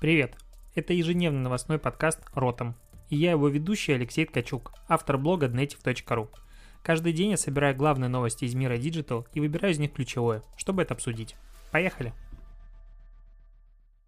[0.00, 0.36] Привет!
[0.74, 2.74] Это ежедневный новостной подкаст «Ротом».
[3.08, 6.28] И я его ведущий Алексей Ткачук, автор блога dnetiv.ru.
[6.82, 10.82] Каждый день я собираю главные новости из мира Digital и выбираю из них ключевое, чтобы
[10.82, 11.36] это обсудить.
[11.70, 12.12] Поехали!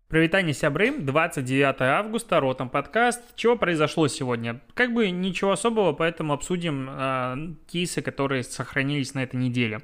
[0.09, 3.23] Привитание, сябры, 29 августа, Ротом подкаст.
[3.35, 4.61] Чего произошло сегодня?
[4.75, 9.81] Как бы ничего особого, поэтому обсудим э, кейсы, которые сохранились на этой неделе.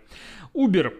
[0.54, 0.92] Uber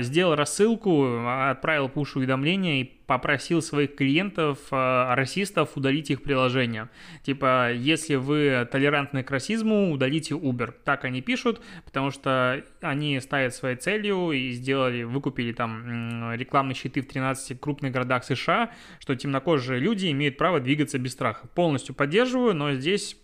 [0.00, 6.88] сделал рассылку, отправил пуш-уведомления и попросил своих клиентов, э, расистов, удалить их приложение.
[7.24, 10.72] Типа, если вы толерантны к расизму, удалите Uber.
[10.84, 17.00] Так они пишут, потому что они ставят своей целью и сделали, выкупили там рекламные щиты
[17.00, 18.70] в 13 крупных городах США,
[19.00, 21.48] что темнокожие люди имеют право двигаться без страха.
[21.56, 23.16] Полностью поддерживаю, но здесь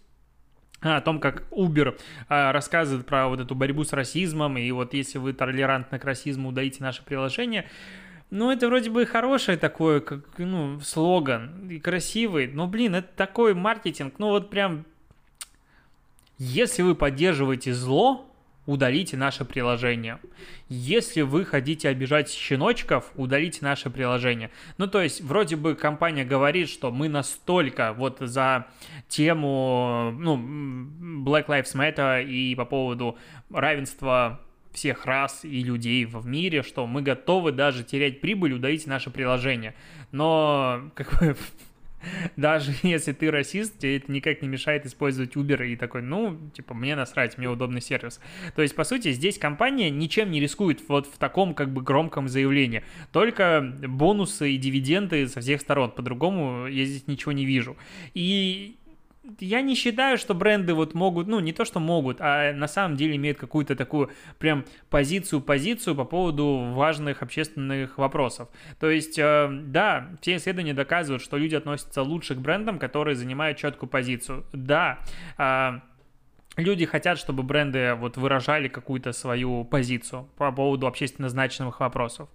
[0.97, 5.19] о том, как Uber а, рассказывает про вот эту борьбу с расизмом, и вот если
[5.19, 7.69] вы толерантны к расизму, удалите наше приложение.
[8.31, 13.55] Ну, это вроде бы хороший такой, как, ну, слоган, и красивый, но, блин, это такой
[13.55, 14.85] маркетинг, ну, вот прям,
[16.39, 18.26] если вы поддерживаете зло,
[18.67, 20.19] удалите наше приложение.
[20.69, 24.51] Если вы хотите обижать щеночков, удалите наше приложение.
[24.79, 28.67] Ну, то есть, вроде бы компания говорит, что мы настолько вот за
[29.09, 30.37] тему, ну,
[31.25, 33.17] Black Lives Matter и по поводу
[33.51, 34.41] равенства
[34.73, 39.75] всех рас и людей в мире, что мы готовы даже терять прибыль, удалить наше приложение.
[40.13, 41.37] Но, как бы,
[42.37, 46.75] даже если ты расист, тебе это никак не мешает использовать Uber и такой, ну, типа,
[46.75, 48.21] мне насрать, мне удобный сервис.
[48.55, 52.29] То есть, по сути, здесь компания ничем не рискует вот в таком как бы громком
[52.29, 52.83] заявлении.
[53.13, 55.91] Только бонусы и дивиденды со всех сторон.
[55.91, 57.77] По-другому я здесь ничего не вижу.
[58.15, 58.77] И
[59.41, 62.97] я не считаю, что бренды вот могут, ну, не то, что могут, а на самом
[62.97, 68.49] деле имеют какую-то такую прям позицию-позицию по поводу важных общественных вопросов.
[68.79, 73.59] То есть, э, да, все исследования доказывают, что люди относятся лучше к брендам, которые занимают
[73.59, 74.45] четкую позицию.
[74.53, 75.01] Да,
[75.39, 75.81] э,
[76.57, 82.29] люди хотят, чтобы бренды вот выражали какую-то свою позицию по поводу общественно значимых вопросов.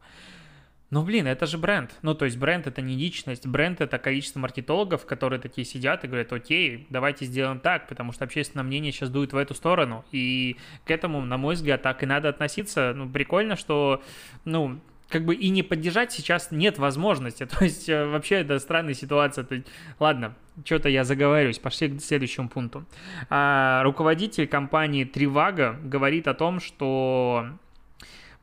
[0.92, 1.98] Ну, блин, это же бренд.
[2.02, 6.08] Ну, то есть бренд это не личность, бренд это количество маркетологов, которые такие сидят и
[6.08, 10.04] говорят, окей, давайте сделаем так, потому что общественное мнение сейчас дует в эту сторону.
[10.12, 12.92] И к этому, на мой взгляд, так и надо относиться.
[12.94, 14.04] Ну, прикольно, что,
[14.44, 17.46] ну, как бы и не поддержать сейчас нет возможности.
[17.60, 19.46] То есть э, вообще это странная ситуация.
[19.46, 20.36] То есть, ладно,
[20.66, 21.58] что-то я заговорюсь.
[21.58, 22.86] Пошли к следующему пункту.
[23.30, 27.48] А, руководитель компании Trivago говорит о том, что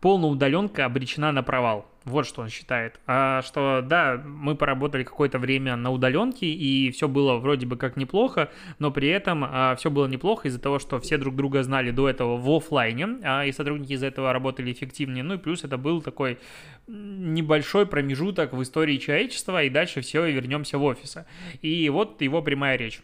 [0.00, 1.86] полная удаленка обречена на провал.
[2.04, 2.98] Вот что он считает.
[3.06, 7.96] А, что да, мы поработали какое-то время на удаленке, и все было вроде бы как
[7.96, 11.90] неплохо, но при этом а, все было неплохо из-за того, что все друг друга знали
[11.90, 15.22] до этого в офлайне, а, и сотрудники из-за этого работали эффективнее.
[15.22, 16.38] Ну и плюс это был такой
[16.86, 21.26] небольшой промежуток в истории человечества, и дальше все, вернемся в офисы.
[21.60, 23.02] И вот его прямая речь.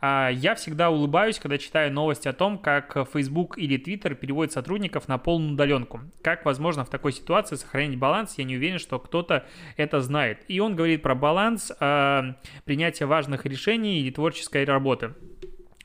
[0.00, 5.08] А, я всегда улыбаюсь, когда читаю новости о том, как Facebook или Twitter переводят сотрудников
[5.08, 6.00] на полную удаленку.
[6.22, 9.46] Как возможно в такой ситуации сохранить баланс, я не уверен, что кто-то
[9.76, 10.44] это знает.
[10.48, 12.22] И он говорит про баланс э,
[12.64, 15.14] принятия важных решений и творческой работы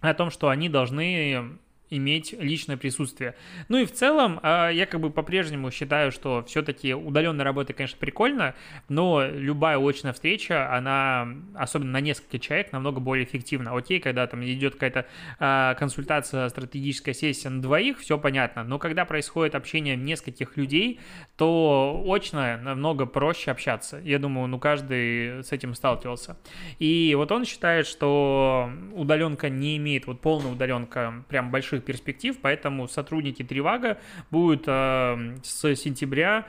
[0.01, 1.59] о том, что они должны
[1.91, 3.35] иметь личное присутствие.
[3.67, 7.97] Ну и в целом, а, я как бы по-прежнему считаю, что все-таки удаленная работа, конечно,
[7.99, 8.55] прикольно,
[8.89, 13.75] но любая очная встреча, она, особенно на несколько человек, намного более эффективна.
[13.75, 15.05] Окей, когда там идет какая-то
[15.37, 20.99] а, консультация, стратегическая сессия на двоих, все понятно, но когда происходит общение нескольких людей,
[21.35, 23.99] то очно намного проще общаться.
[23.99, 26.37] Я думаю, ну каждый с этим сталкивался.
[26.79, 32.37] И вот он считает, что удаленка не имеет, вот полная удаленка прям больших больших перспектив,
[32.41, 33.97] поэтому сотрудники Тривага
[34.29, 36.45] будут э, с сентября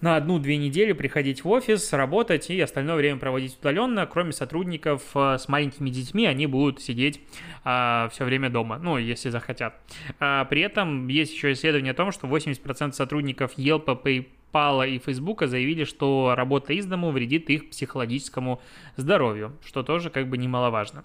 [0.00, 4.04] на одну-две недели приходить в офис, работать и остальное время проводить удаленно.
[4.06, 7.20] Кроме сотрудников э, с маленькими детьми, они будут сидеть
[7.64, 9.74] а, все время дома, ну, если захотят.
[10.18, 15.46] А, при этом есть еще исследование о том, что 80% сотрудников Yelp, PayPal и Facebook
[15.46, 18.60] заявили, что работа из дому вредит их психологическому
[18.96, 21.04] здоровью, что тоже как бы немаловажно.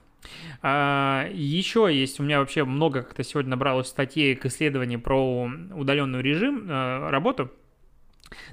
[0.62, 6.22] А, еще есть, у меня вообще много как-то сегодня набралось статей к исследованию про удаленный
[6.22, 7.52] режим, а, работу.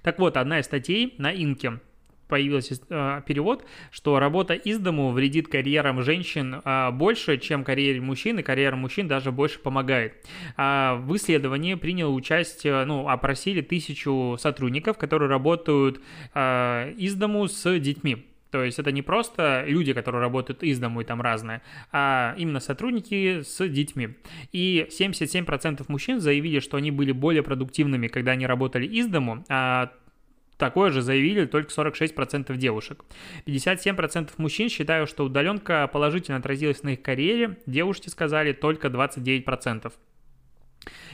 [0.03, 1.81] Так вот, одна из статей на Инке
[2.29, 8.39] появился э, перевод, что работа из дому вредит карьерам женщин э, больше, чем карьере мужчин,
[8.39, 10.15] и карьера мужчин даже больше помогает.
[10.57, 16.01] А в исследовании приняло участие, ну, опросили тысячу сотрудников, которые работают
[16.35, 18.27] э, из дому с детьми.
[18.55, 21.61] То есть это не просто люди, которые работают из дому и там разные,
[21.91, 24.11] а именно сотрудники с детьми.
[24.53, 29.91] И 77% мужчин заявили, что они были более продуктивными, когда они работали из дому, а
[30.57, 33.05] Такое же заявили только 46% девушек.
[33.45, 39.93] 57% мужчин считают, что удаленка положительно отразилась на их карьере, девушки сказали только 29%.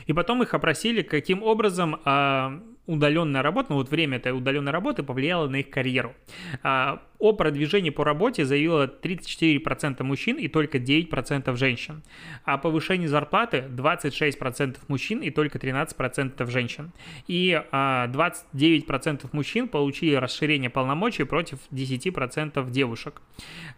[0.04, 5.02] И потом их опросили, каким образом а, удаленная работа, ну вот время этой удаленной работы
[5.02, 6.14] повлияло на их карьеру.
[6.62, 12.02] А, о продвижении по работе заявило 34% мужчин и только 9% женщин.
[12.44, 16.92] О повышении зарплаты 26% мужчин и только 13% женщин.
[17.28, 23.20] И а, 29% мужчин получили расширение полномочий против 10% девушек.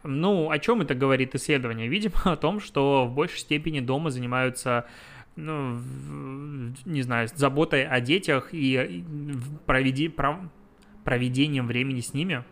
[0.05, 1.89] Ну, о чем это говорит исследование?
[1.89, 4.87] Видимо, о том, что в большей степени дома занимаются
[5.37, 5.81] ну,
[6.85, 9.05] не знаю, заботой о детях и
[9.67, 10.37] проведи, пров,
[11.05, 12.45] проведением времени с ними,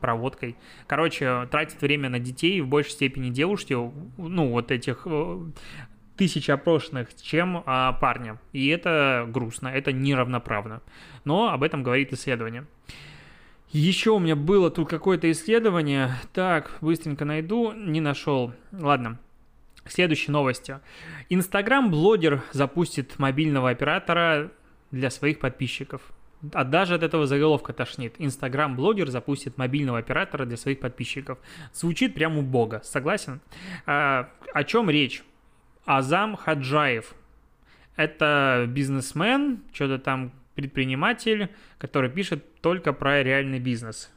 [0.00, 0.56] проводкой.
[0.86, 5.40] Короче, тратит время на детей в большей степени девушки, ну, вот этих э,
[6.16, 8.38] тысяч опрошенных, чем а, парня.
[8.52, 10.82] И это грустно, это неравноправно.
[11.24, 12.66] Но об этом говорит исследование.
[13.70, 16.10] Еще у меня было тут какое-то исследование.
[16.34, 17.72] Так, быстренько найду.
[17.72, 18.52] Не нашел.
[18.70, 19.18] Ладно.
[19.84, 20.78] Следующие новости.
[21.28, 24.50] Инстаграм-блогер запустит мобильного оператора
[24.90, 26.02] для своих подписчиков.
[26.52, 28.14] А даже от этого заголовка тошнит.
[28.18, 31.38] Инстаграм-блогер запустит мобильного оператора для своих подписчиков.
[31.72, 33.40] Звучит прямо убого, согласен?
[33.86, 35.22] А, о чем речь?
[35.84, 37.14] Азам Хаджаев.
[37.96, 44.12] Это бизнесмен, что-то там предприниматель, который пишет только про реальный бизнес.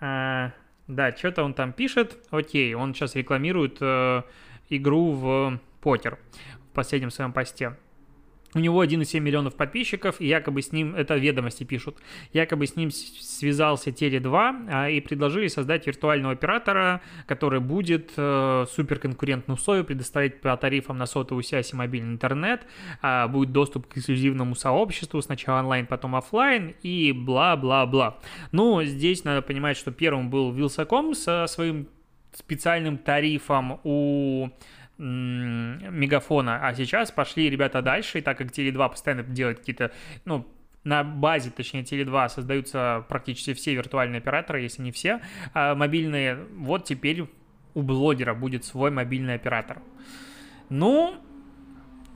[0.00, 0.52] А,
[0.86, 2.16] да, что-то он там пишет.
[2.30, 4.22] Окей, он сейчас рекламирует э,
[4.68, 6.18] игру в покер
[6.70, 7.76] в последнем своем посте.
[8.56, 11.98] У него 1,7 миллионов подписчиков, и якобы с ним, это ведомости пишут,
[12.32, 19.58] якобы с ним связался Теле2 а, и предложили создать виртуального оператора, который будет э, суперконкурентную
[19.58, 22.62] условия предоставить по тарифам на сотовую связь и мобильный интернет,
[23.02, 28.20] э, будет доступ к эксклюзивному сообществу, сначала онлайн, потом офлайн и бла-бла-бла.
[28.52, 31.88] Ну, здесь надо понимать, что первым был Вилсаком со своим
[32.36, 34.50] специальным тарифом у
[34.98, 39.92] мегафона, а сейчас пошли ребята дальше, и так как Теле2 постоянно делает какие-то,
[40.24, 40.46] ну,
[40.84, 45.20] на базе, точнее, Теле2 создаются практически все виртуальные операторы, если не все,
[45.52, 47.26] а мобильные, вот теперь
[47.74, 49.82] у блогера будет свой мобильный оператор.
[50.70, 51.16] Ну,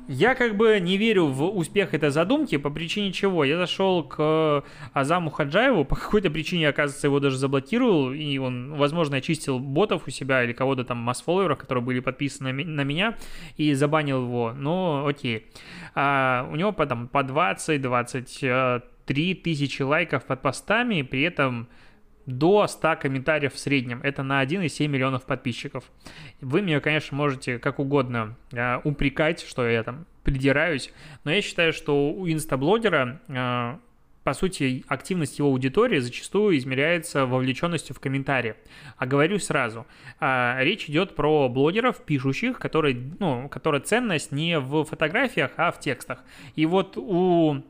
[0.09, 3.45] я как бы не верю в успех этой задумки, по причине чего?
[3.45, 9.19] Я зашел к Азаму Хаджаеву, по какой-то причине, оказывается, его даже заблокировал, и он, возможно,
[9.19, 13.17] очистил ботов у себя или кого-то там масс-фолловеров, которые были подписаны на меня,
[13.57, 14.53] и забанил его.
[14.53, 15.47] Ну, окей.
[15.95, 21.69] А, у него потом по 20-23 тысячи лайков под постами, при этом
[22.39, 24.01] до 100 комментариев в среднем.
[24.03, 25.85] Это на 1,7 миллионов подписчиков.
[26.41, 30.93] Вы меня, конечно, можете как угодно э, упрекать, что я там придираюсь,
[31.25, 33.77] но я считаю, что у инстаблогера э,
[34.23, 38.55] по сути, активность его аудитории зачастую измеряется вовлеченностью в комментарии.
[38.97, 39.87] А говорю сразу,
[40.19, 45.81] а, речь идет про блогеров, пишущих, которые, ну, которая ценность не в фотографиях, а в
[45.81, 46.23] текстах.
[46.55, 47.63] И вот у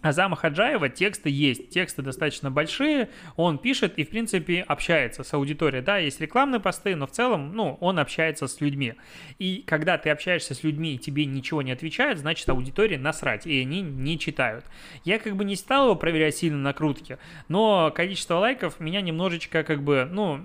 [0.00, 5.82] Азама Хаджаева тексты есть, тексты достаточно большие, он пишет и, в принципе, общается с аудиторией.
[5.82, 8.94] Да, есть рекламные посты, но в целом, ну, он общается с людьми.
[9.38, 13.60] И когда ты общаешься с людьми и тебе ничего не отвечают, значит, аудитории насрать, и
[13.60, 14.64] они не читают.
[15.04, 17.18] Я как бы не стал его проверять сильно на крутке,
[17.48, 20.44] но количество лайков меня немножечко как бы, ну,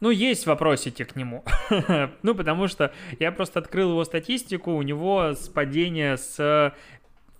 [0.00, 1.44] ну, есть вопросики к нему.
[2.22, 6.72] ну, потому что я просто открыл его статистику, у него падение с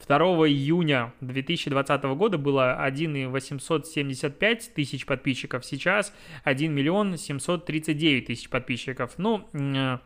[0.07, 6.14] 2 июня 2020 года было 1 875 тысяч подписчиков, сейчас
[6.45, 9.14] 1 миллион 739 тысяч подписчиков.
[9.19, 9.99] Ну, э,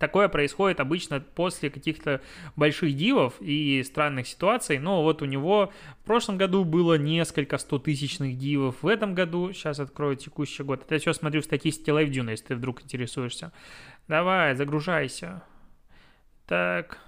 [0.00, 2.22] Такое происходит обычно после каких-то
[2.56, 4.78] больших дивов и странных ситуаций.
[4.78, 8.82] Но вот у него в прошлом году было несколько стотысячных дивов.
[8.82, 10.84] В этом году, сейчас открою текущий год.
[10.84, 13.52] Это я все смотрю в статистике LiveDune, если ты вдруг интересуешься.
[14.08, 15.42] Давай, загружайся.
[16.46, 16.98] Так,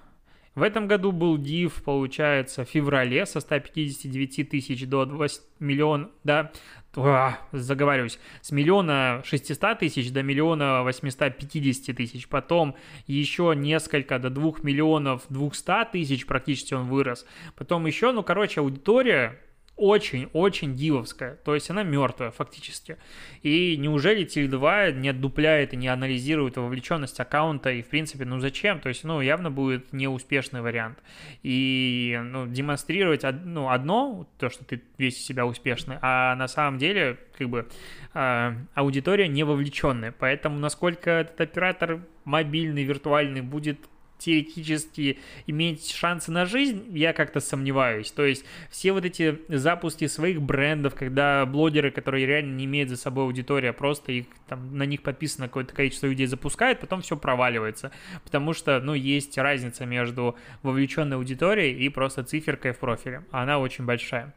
[0.55, 6.53] в этом году был див, получается, в феврале со 159 тысяч до 8 миллион, да,
[6.95, 12.29] а, заговариваюсь, с миллиона 600 тысяч до миллиона 850 тысяч.
[12.29, 17.25] Потом еще несколько до 2 миллионов 200 тысяч практически он вырос.
[17.57, 19.39] Потом еще, ну, короче, аудитория
[19.77, 22.99] очень-очень дивовская, то есть она мертвая фактически.
[23.43, 28.81] И неужели Теле2 не отдупляет и не анализирует вовлеченность аккаунта и в принципе, ну зачем?
[28.81, 30.99] То есть, ну явно будет неуспешный вариант.
[31.43, 37.19] И ну, демонстрировать ну, одно, то, что ты весь себя успешный, а на самом деле
[37.39, 37.69] как бы
[38.15, 40.15] э, аудитория не вовлеченная.
[40.17, 43.79] Поэтому насколько этот оператор мобильный, виртуальный будет
[44.25, 48.11] теоретически иметь шансы на жизнь, я как-то сомневаюсь.
[48.11, 52.97] То есть все вот эти запуски своих брендов, когда блогеры, которые реально не имеют за
[52.97, 57.17] собой аудиторию, а просто их, там, на них подписано какое-то количество людей запускают, потом все
[57.17, 57.91] проваливается.
[58.25, 63.25] Потому что, ну, есть разница между вовлеченной аудиторией и просто циферкой в профиле.
[63.31, 64.35] Она очень большая.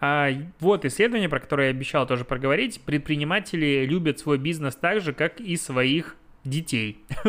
[0.00, 0.30] А,
[0.60, 2.80] вот исследование, про которое я обещал тоже проговорить.
[2.80, 6.98] Предприниматели любят свой бизнес так же, как и своих детей.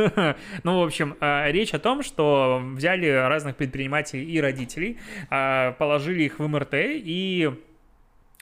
[0.63, 4.98] ну, в общем, а, речь о том, что взяли разных предпринимателей и родителей,
[5.29, 7.51] а, положили их в МРТ и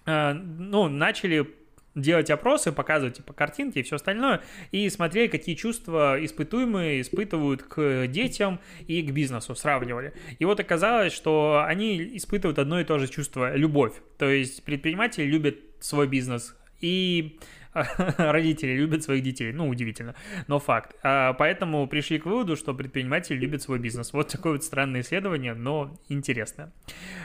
[0.06, 1.48] а, ну, начали
[1.96, 8.08] делать опросы, показывать типа картинки и все остальное, и смотрели, какие чувства испытуемые испытывают к
[8.08, 10.14] детям и к бизнесу, сравнивали.
[10.40, 13.94] И вот оказалось, что они испытывают одно и то же чувство– любовь.
[14.18, 17.38] То есть предприниматели любят свой бизнес, и
[18.18, 19.52] родители любят своих детей.
[19.52, 20.16] Ну, удивительно,
[20.48, 20.96] но факт.
[21.04, 24.14] А, поэтому пришли к выводу, что предприниматели любят свой бизнес.
[24.14, 26.72] Вот такое вот странное исследование, но интересное.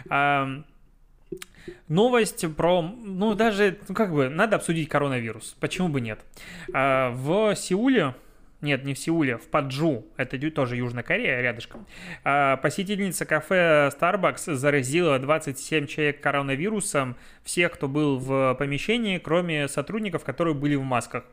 [0.09, 0.63] А,
[1.89, 5.57] новость про, ну даже, ну как бы, надо обсудить коронавирус.
[5.61, 6.21] Почему бы нет?
[6.73, 8.15] А, в Сеуле
[8.61, 11.87] нет, не в Сеуле, в Паджу, это тоже Южная Корея, рядышком.
[12.25, 20.25] А, посетительница кафе Starbucks заразила 27 человек коронавирусом, всех, кто был в помещении, кроме сотрудников,
[20.25, 21.25] которые были в масках.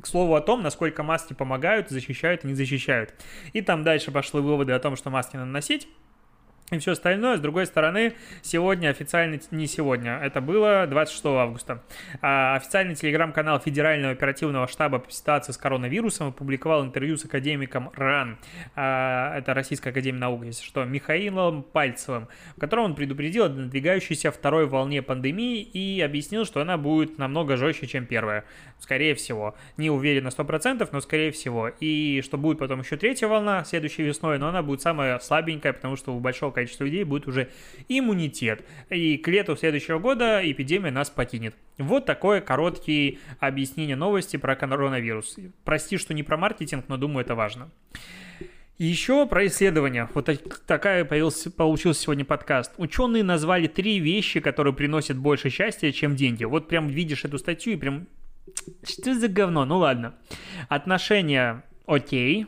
[0.00, 3.14] К слову о том, насколько маски помогают, защищают и не защищают.
[3.52, 5.88] И там дальше пошли выводы о том, что маски надо носить
[6.70, 7.36] и все остальное.
[7.36, 11.82] С другой стороны, сегодня официально, не сегодня, это было 26 августа,
[12.20, 18.38] а официальный телеграм-канал Федерального оперативного штаба по ситуации с коронавирусом опубликовал интервью с академиком РАН,
[18.76, 24.30] а, это Российская академия наук, если что, Михаилом Пальцевым, в котором он предупредил о надвигающейся
[24.30, 28.44] второй волне пандемии и объяснил, что она будет намного жестче, чем первая,
[28.78, 29.54] скорее всего.
[29.76, 31.68] Не уверен на 100%, но скорее всего.
[31.80, 35.96] И что будет потом еще третья волна следующей весной, но она будет самая слабенькая, потому
[35.96, 37.48] что у большого количество людей будет уже
[37.88, 38.64] иммунитет.
[38.90, 41.54] И к лету следующего года эпидемия нас покинет.
[41.78, 45.36] Вот такое короткие объяснение новости про коронавирус.
[45.64, 47.70] Прости, что не про маркетинг, но думаю, это важно.
[48.78, 50.08] Еще про исследования.
[50.14, 50.30] Вот
[50.66, 52.72] такая появился, получился сегодня подкаст.
[52.76, 56.44] Ученые назвали три вещи, которые приносят больше счастья, чем деньги.
[56.44, 58.06] Вот прям видишь эту статью и прям...
[58.84, 59.64] Что за говно?
[59.64, 60.14] Ну ладно.
[60.68, 62.46] Отношения окей,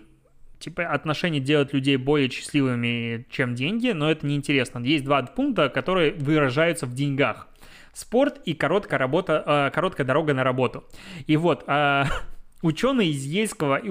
[0.60, 4.78] типа отношения делают людей более счастливыми, чем деньги, но это неинтересно.
[4.80, 7.48] Есть два пункта, которые выражаются в деньгах.
[7.92, 10.84] Спорт и короткая работа, э, короткая дорога на работу.
[11.26, 12.04] И вот, э,
[12.62, 13.88] Ученые из Ельского и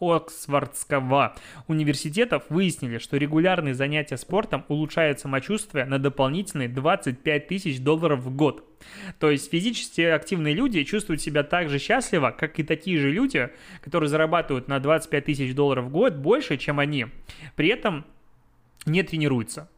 [0.00, 1.36] Оксфордского
[1.66, 8.64] университетов выяснили, что регулярные занятия спортом улучшают самочувствие на дополнительные 25 тысяч долларов в год.
[9.18, 13.50] То есть физически активные люди чувствуют себя так же счастливо, как и такие же люди,
[13.82, 17.08] которые зарабатывают на 25 тысяч долларов в год больше, чем они.
[17.56, 18.06] При этом
[18.86, 19.68] не тренируются.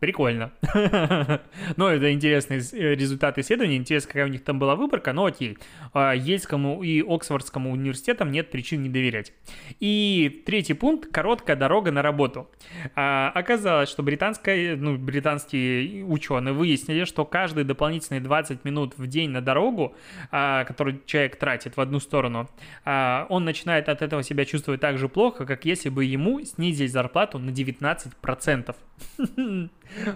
[0.00, 0.52] Прикольно.
[1.76, 3.76] но это интересный э, результат исследования.
[3.76, 5.58] Интересно, какая у них там была выборка, но окей.
[5.92, 9.32] А, Ельскому и Оксфордскому университетам нет причин не доверять.
[9.80, 12.48] И третий пункт– короткая дорога на работу.
[12.94, 19.30] А, оказалось, что британская, ну, британские ученые выяснили, что каждые дополнительные 20 минут в день
[19.30, 19.96] на дорогу,
[20.30, 22.48] а, который человек тратит в одну сторону,
[22.84, 27.38] он начинает от этого себя чувствовать так же плохо, как если бы ему снизили зарплату
[27.38, 28.76] на 19%.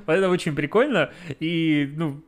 [0.07, 1.11] Это очень прикольно.
[1.41, 2.23] И, ну,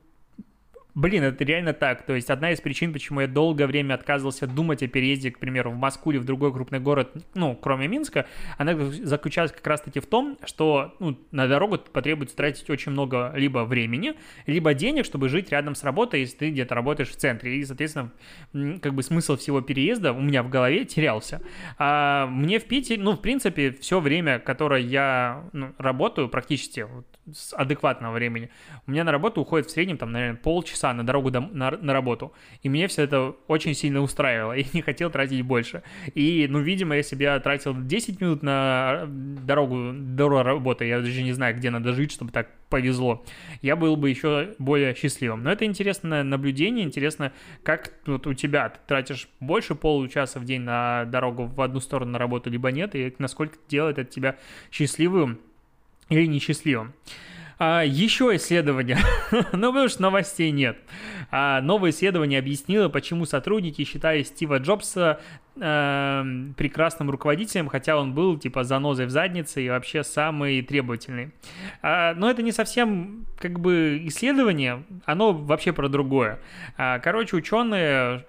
[0.94, 2.06] Блин, это реально так.
[2.06, 5.72] То есть одна из причин, почему я долгое время отказывался думать о переезде, к примеру,
[5.72, 8.26] в Москву или в другой крупный город, ну, кроме Минска,
[8.58, 13.64] она заключалась как раз-таки в том, что ну, на дорогу потребуется тратить очень много либо
[13.64, 14.14] времени,
[14.46, 17.56] либо денег, чтобы жить рядом с работой, если ты где-то работаешь в центре.
[17.56, 18.12] И, соответственно,
[18.80, 21.42] как бы смысл всего переезда у меня в голове терялся.
[21.76, 27.06] А мне в Питере, ну, в принципе, все время, которое я ну, работаю, практически вот,
[27.32, 28.50] с адекватного времени,
[28.86, 31.70] у меня на работу уходит в среднем, там, наверное, полчаса часа на дорогу до, на,
[31.70, 32.32] на работу.
[32.62, 35.82] И мне все это очень сильно устраивало, и не хотел тратить больше.
[36.14, 41.22] И, ну, видимо, если бы я тратил 10 минут на дорогу до работы, я даже
[41.22, 43.24] не знаю, где надо жить, чтобы так повезло,
[43.62, 45.42] я был бы еще более счастливым.
[45.44, 50.62] Но это интересное наблюдение, интересно, как вот у тебя ты тратишь больше получаса в день
[50.62, 54.36] на дорогу в одну сторону на работу, либо нет, и насколько делает это тебя
[54.72, 55.38] счастливым
[56.08, 56.92] или несчастливым.
[57.58, 58.98] А, еще исследование,
[59.52, 60.76] ну потому что новостей нет.
[61.30, 65.20] А, новое исследование объяснило, почему сотрудники считали Стива Джобса
[65.56, 66.24] э,
[66.56, 71.32] прекрасным руководителем, хотя он был типа занозой в заднице и вообще самый требовательный.
[71.82, 76.40] А, но это не совсем как бы исследование, оно вообще про другое.
[76.76, 78.24] А, короче, ученые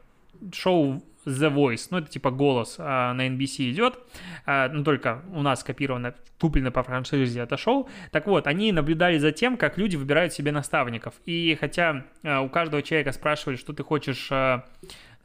[0.54, 4.00] шоу The Voice, ну, это типа голос а, на NBC идет,
[4.46, 7.90] а, ну, только у нас копировано, куплено по франшизе, отошел.
[8.12, 11.16] Так вот, они наблюдали за тем, как люди выбирают себе наставников.
[11.26, 14.30] И хотя а, у каждого человека спрашивали, что ты хочешь...
[14.32, 14.66] А,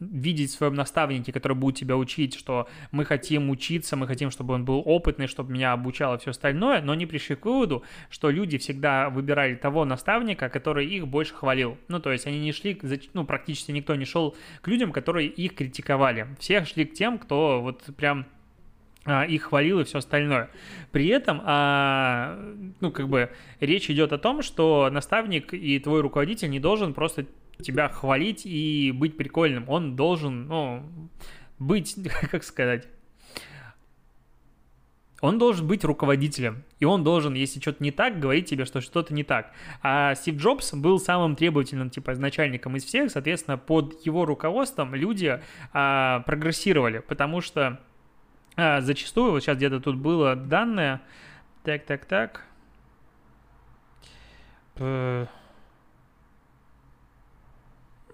[0.01, 4.55] видеть в своем наставнике, который будет тебя учить, что мы хотим учиться, мы хотим, чтобы
[4.55, 8.59] он был опытный, чтобы меня обучало все остальное, но они пришли к выводу, что люди
[8.59, 11.79] всегда выбирали того наставника, который их больше хвалил.
[11.89, 12.81] Ну, то есть они не шли,
[13.13, 16.27] ну, практически никто не шел к людям, которые их критиковали.
[16.39, 18.27] Все шли к тем, кто вот прям
[19.07, 20.51] а, их хвалил и все остальное.
[20.93, 22.39] При этом, а,
[22.81, 27.27] ну, как бы, речь идет о том, что наставник и твой руководитель не должен просто
[27.61, 29.69] тебя хвалить и быть прикольным.
[29.69, 31.11] Он должен, ну,
[31.59, 31.97] быть,
[32.31, 32.89] как сказать,
[35.21, 39.13] он должен быть руководителем, и он должен, если что-то не так, говорить тебе, что что-то
[39.13, 39.53] не так.
[39.83, 45.41] А Стив Джобс был самым требовательным, типа, начальником из всех, соответственно, под его руководством люди
[45.75, 47.81] а, прогрессировали, потому что
[48.57, 51.03] а, зачастую, вот сейчас где-то тут было данное,
[51.65, 52.47] так, так, так,
[54.81, 55.27] Э,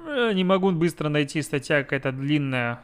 [0.06, 2.80] не могу быстро найти, статья какая-то длинная.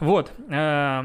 [0.00, 0.32] Вот.
[0.48, 1.02] Э,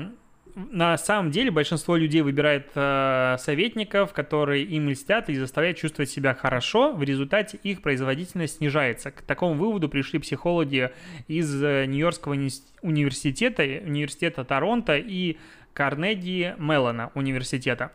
[0.56, 6.34] на самом деле большинство людей выбирает э, советников, которые им льстят и заставляют чувствовать себя
[6.34, 6.94] хорошо.
[6.94, 9.12] В результате их производительность снижается.
[9.12, 10.92] К такому выводу пришли психологи
[11.28, 12.34] из Нью-Йоркского
[12.82, 15.38] университета, университета Торонто и
[15.74, 17.92] Карнеги Меллона университета.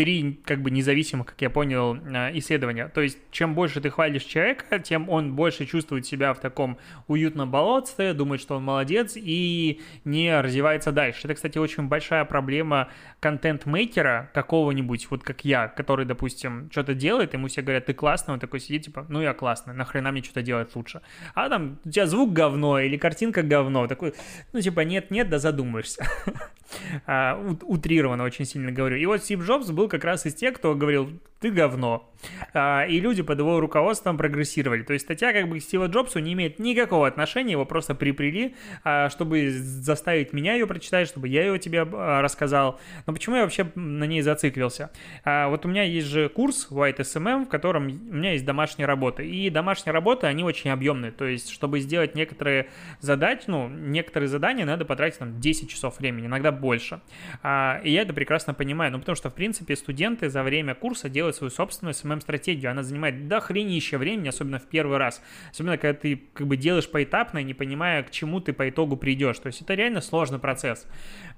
[0.00, 2.88] Три как бы независимых, как я понял, э, исследования.
[2.88, 7.50] То есть, чем больше ты хвалишь человека, тем он больше чувствует себя в таком уютном
[7.50, 11.20] болотце, думает, что он молодец и не развивается дальше.
[11.24, 12.88] Это, кстати, очень большая проблема
[13.20, 18.40] контент-мейкера какого-нибудь, вот как я, который, допустим, что-то делает, ему все говорят, ты классный, он
[18.40, 21.02] такой сидит, типа, ну я классный, нахрена мне что-то делать лучше.
[21.34, 24.14] А там у тебя звук говно или картинка говно, такой,
[24.54, 26.08] ну типа, нет-нет, да задумаешься.
[27.06, 28.96] а, утрированно очень сильно говорю.
[28.96, 32.06] И вот Стив Джобс был как раз из тех, кто говорил, ты говно.
[32.52, 34.82] А, и люди под его руководством прогрессировали.
[34.82, 38.54] То есть статья как бы к Стива Джобсу не имеет никакого отношения, его просто припрели,
[38.84, 42.78] а, чтобы заставить меня ее прочитать, чтобы я ее тебе а, рассказал.
[43.06, 44.90] Но почему я вообще на ней зациклился?
[45.24, 49.26] Вот у меня есть же курс White SMM, в котором у меня есть домашние работы.
[49.26, 51.10] И домашние работы, они очень объемные.
[51.10, 52.68] То есть, чтобы сделать некоторые
[53.00, 57.00] задачи, ну, некоторые задания надо потратить там 10 часов времени, иногда больше.
[57.42, 58.92] И я это прекрасно понимаю.
[58.92, 62.70] Ну, потому что, в принципе, студенты за время курса делают свою собственную SMM-стратегию.
[62.70, 65.20] Она занимает дохренища времени, особенно в первый раз.
[65.50, 69.38] Особенно, когда ты как бы делаешь поэтапно, не понимая, к чему ты по итогу придешь.
[69.38, 70.86] То есть это реально сложный процесс.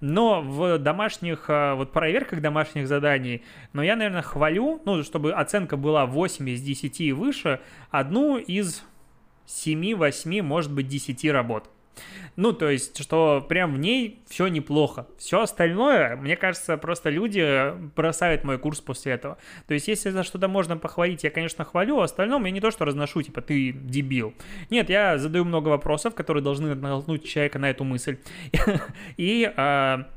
[0.00, 5.76] Но в домашних, а, вот проверках домашних заданий, но я, наверное, хвалю, ну, чтобы оценка
[5.76, 8.84] была 8 из 10 и выше, одну из
[9.46, 11.70] 7, 8, может быть, 10 работ.
[12.36, 15.06] Ну, то есть, что прям в ней все неплохо.
[15.18, 19.36] Все остальное, мне кажется, просто люди бросают мой курс после этого.
[19.66, 22.70] То есть, если за что-то можно похвалить, я, конечно, хвалю, а остальном я не то,
[22.70, 24.34] что разношу, типа, ты дебил.
[24.70, 28.18] Нет, я задаю много вопросов, которые должны натолкнуть человека на эту мысль.
[29.16, 30.08] И а,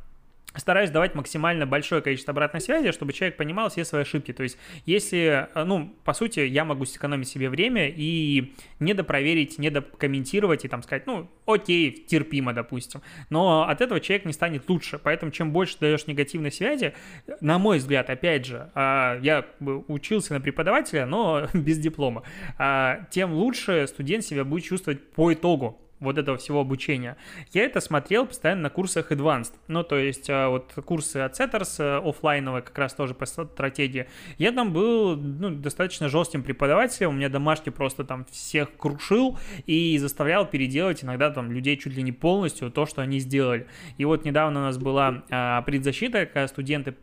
[0.57, 4.33] стараюсь давать максимально большое количество обратной связи, чтобы человек понимал все свои ошибки.
[4.33, 9.57] То есть, если, э, ну, по сути, я могу сэкономить себе время и не допроверить,
[9.59, 13.01] не докомментировать и там сказать, ну, окей, терпимо, допустим.
[13.29, 14.99] Но от этого человек не станет лучше.
[14.99, 16.93] Поэтому, чем больше даешь негативной связи,
[17.41, 19.45] на мой взгляд, опять же, а, я
[19.87, 22.23] учился на преподавателя, но без диплома,
[22.57, 27.15] а, тем лучше студент себя будет чувствовать по итогу вот этого всего обучения.
[27.51, 29.53] Я это смотрел постоянно на курсах Advanced.
[29.67, 34.08] Ну, то есть, а, вот курсы от Setters э, офлайновые, как раз тоже по стратегии.
[34.38, 39.97] Я там был ну, достаточно жестким преподавателем, у меня домашний просто там всех крушил и
[39.97, 43.67] заставлял переделать иногда там людей чуть ли не полностью то, что они сделали.
[43.97, 46.95] И вот недавно у нас была а, предзащита, когда студенты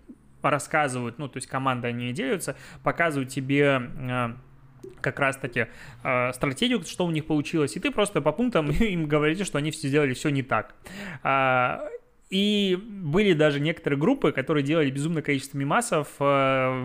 [0.42, 4.36] рассказывают, ну, то есть команда они делятся, показывают тебе а,
[5.00, 5.66] как раз-таки
[6.04, 9.70] э, стратегию, что у них получилось, и ты просто по пунктам им говорите, что они
[9.70, 10.74] все сделали все не так.
[11.22, 11.88] А,
[12.32, 16.22] и были даже некоторые группы, которые делали безумное количество мимасов, э,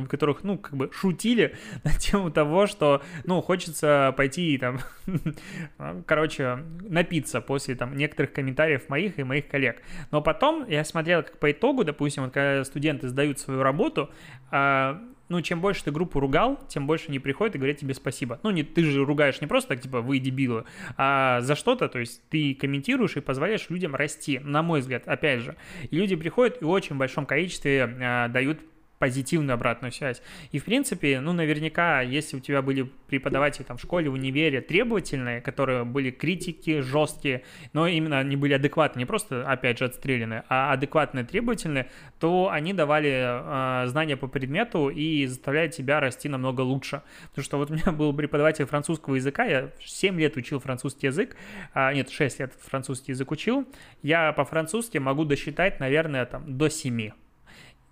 [0.03, 1.55] в которых, ну, как бы шутили
[1.85, 4.79] на тему того, что, ну, хочется пойти там,
[6.05, 9.81] короче, напиться после там некоторых комментариев моих и моих коллег.
[10.11, 14.09] Но потом я смотрел, как по итогу, допустим, вот когда студенты сдают свою работу,
[14.51, 18.39] а, ну, чем больше ты группу ругал, тем больше не приходят и говорят тебе спасибо.
[18.43, 20.65] Ну, не, ты же ругаешь не просто так, типа, вы дебилы,
[20.97, 25.41] а за что-то, то есть ты комментируешь и позволяешь людям расти, на мой взгляд, опять
[25.41, 25.55] же.
[25.89, 28.59] И люди приходят и в очень большом количестве а, дают
[28.99, 30.21] позитивную обратную связь.
[30.51, 34.61] И, в принципе, ну, наверняка, если у тебя были преподаватели там в школе, в универе
[34.61, 40.43] требовательные, которые были критики жесткие, но именно они были адекватные, не просто, опять же, отстреляны,
[40.49, 46.61] а адекватные, требовательные, то они давали э, знания по предмету и заставляли тебя расти намного
[46.61, 47.03] лучше.
[47.29, 51.35] Потому что вот у меня был преподаватель французского языка, я 7 лет учил французский язык,
[51.73, 53.67] а, нет, 6 лет французский язык учил,
[54.01, 57.11] я по-французски могу досчитать, наверное, там, до 7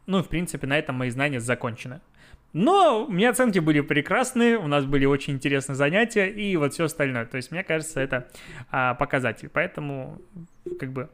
[0.08, 2.02] ну, в принципе, на этом мои знания закончены.
[2.54, 6.86] Но у меня оценки были прекрасные, у нас были очень интересные занятия и вот все
[6.86, 7.26] остальное.
[7.26, 8.30] То есть, мне кажется, это
[8.72, 9.50] а, показатель.
[9.52, 10.22] Поэтому,
[10.80, 11.10] как бы,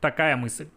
[0.00, 0.68] Такая мысль.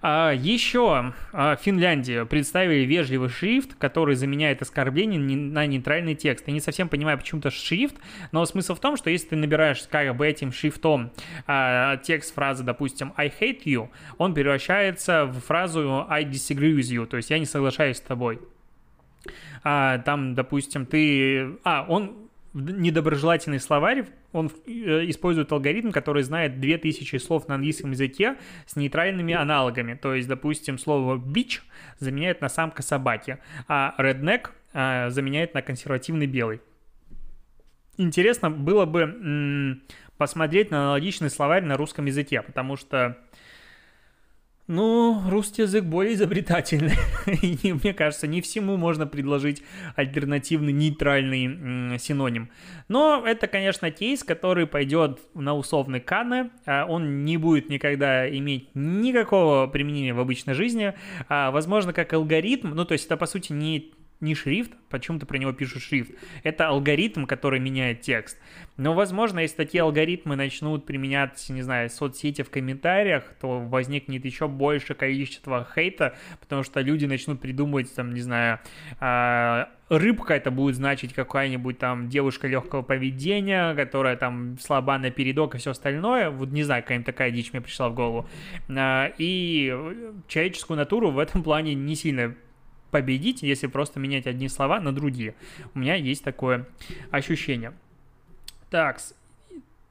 [0.00, 6.46] А, еще а, Финляндию представили вежливый шрифт, который заменяет оскорбление на нейтральный текст.
[6.46, 7.96] Я не совсем понимаю, почему-то шрифт,
[8.32, 11.12] но смысл в том, что если ты набираешь как бы этим шрифтом
[11.46, 17.04] а, текст фразы, допустим, I hate you, он превращается в фразу I disagree with you,
[17.04, 18.40] то есть я не соглашаюсь с тобой.
[19.64, 21.58] А, там, допустим, ты...
[21.62, 22.21] А, он
[22.54, 24.70] недоброжелательный словарь, он э,
[25.08, 28.36] использует алгоритм, который знает 2000 слов на английском языке
[28.66, 29.94] с нейтральными аналогами.
[29.94, 31.60] То есть, допустим, слово bitch
[31.98, 33.38] заменяет на самка собаки,
[33.68, 36.60] а redneck а, заменяет на консервативный белый.
[37.98, 39.80] Интересно было бы
[40.16, 43.18] посмотреть на аналогичный словарь на русском языке, потому что
[44.68, 46.94] ну, русский язык более изобретательный.
[47.42, 49.62] И мне кажется, не всему можно предложить
[49.96, 52.48] альтернативный нейтральный синоним.
[52.88, 56.50] Но это, конечно, кейс, который пойдет на условный Кане.
[56.64, 60.94] А он не будет никогда иметь никакого применения в обычной жизни.
[61.28, 63.92] А, возможно, как алгоритм, ну, то есть это, по сути, не
[64.22, 68.38] не шрифт, почему-то про него пишут шрифт, это алгоритм, который меняет текст.
[68.76, 74.48] Но, возможно, если такие алгоритмы начнут применять, не знаю, соцсети в комментариях, то возникнет еще
[74.48, 78.60] больше количество хейта, потому что люди начнут придумывать, там, не знаю,
[79.00, 85.54] а, рыбка это будет значить какая-нибудь там девушка легкого поведения, которая там слаба на передок
[85.54, 86.30] и все остальное.
[86.30, 88.26] Вот не знаю, какая-нибудь такая дичь мне пришла в голову.
[88.68, 89.74] А, и
[90.28, 92.34] человеческую натуру в этом плане не сильно
[92.92, 95.34] победить, если просто менять одни слова на другие.
[95.74, 96.68] У меня есть такое
[97.10, 97.72] ощущение.
[98.70, 99.00] Так,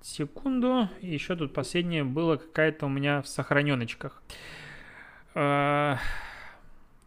[0.02, 0.88] секунду.
[1.02, 4.22] Еще тут последнее было какая-то у меня в сохраненочках.
[5.34, 5.98] А,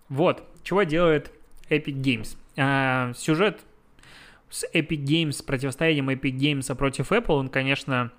[0.08, 1.30] вот, чего делает
[1.70, 2.36] Epic Games.
[2.56, 3.60] А, сюжет
[4.50, 8.12] с Epic Games, противостоянием Epic Games против Apple, он, конечно,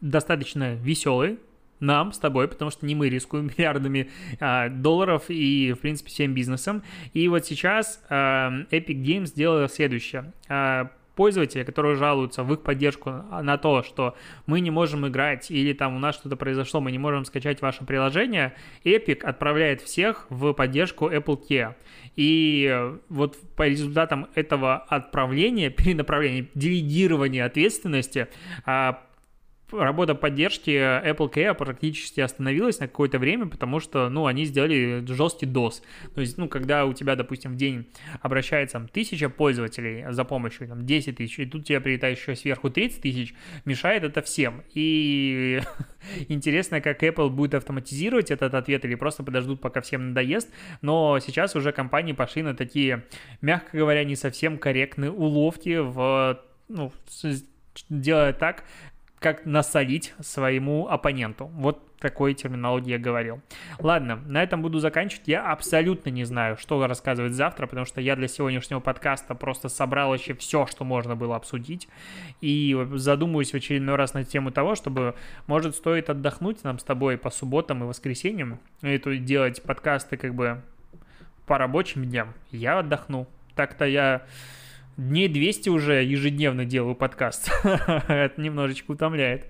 [0.00, 1.40] достаточно веселый,
[1.80, 6.34] нам с тобой, потому что не мы рискуем миллиардами а, долларов и, в принципе, всем
[6.34, 6.82] бизнесом.
[7.12, 10.32] И вот сейчас а, Epic Games сделал следующее.
[10.48, 10.90] А,
[11.20, 13.10] пользователи, которые жалуются в их поддержку
[13.42, 14.16] на то, что
[14.46, 17.84] мы не можем играть или там у нас что-то произошло, мы не можем скачать ваше
[17.84, 21.74] приложение, Epic отправляет всех в поддержку Apple Care.
[22.16, 28.28] И вот по результатам этого отправления, перенаправления, делегирования ответственности
[29.72, 35.46] работа поддержки Apple Care практически остановилась на какое-то время, потому что, ну, они сделали жесткий
[35.46, 35.82] DOS.
[36.14, 37.86] То есть, ну, когда у тебя, допустим, в день
[38.20, 42.70] обращается там, тысяча пользователей за помощью, там, 10 тысяч, и тут тебе прилетает еще сверху
[42.70, 44.62] 30 тысяч, мешает это всем.
[44.74, 45.60] И
[46.28, 50.50] интересно, как Apple будет автоматизировать этот ответ или просто подождут, пока всем надоест.
[50.82, 53.04] Но сейчас уже компании пошли на такие,
[53.40, 56.92] мягко говоря, не совсем корректные уловки в ну,
[57.88, 58.64] делая так,
[59.20, 61.46] как насолить своему оппоненту.
[61.52, 63.42] Вот такой терминологии я говорил.
[63.78, 65.28] Ладно, на этом буду заканчивать.
[65.28, 70.14] Я абсолютно не знаю, что рассказывать завтра, потому что я для сегодняшнего подкаста просто собрал
[70.14, 71.86] еще все, что можно было обсудить.
[72.40, 75.14] И задумываюсь в очередной раз на тему того, чтобы,
[75.46, 80.34] может, стоит отдохнуть нам с тобой по субботам и воскресеньям, и то делать подкасты как
[80.34, 80.62] бы
[81.46, 82.32] по рабочим дням.
[82.50, 83.28] Я отдохну.
[83.54, 84.22] Так-то я
[85.00, 87.50] дней 200 уже ежедневно делаю подкаст.
[87.64, 89.46] Это немножечко утомляет.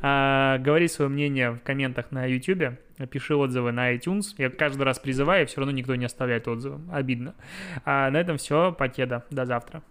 [0.00, 2.78] А, говори свое мнение в комментах на YouTube,
[3.10, 4.34] пиши отзывы на iTunes.
[4.38, 6.80] Я каждый раз призываю, все равно никто не оставляет отзывы.
[6.92, 7.34] Обидно.
[7.84, 8.72] А на этом все.
[8.72, 9.24] Покеда.
[9.30, 9.82] До завтра.